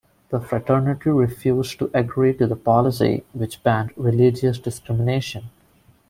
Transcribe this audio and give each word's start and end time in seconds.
The 0.29 0.39
fraternity 0.39 1.11
refused 1.11 1.77
to 1.77 1.91
agree 1.93 2.33
to 2.37 2.47
the 2.47 2.55
policy, 2.55 3.23
which 3.33 3.61
banned 3.61 3.91
religious 3.95 4.57
discrimination. 4.57 5.51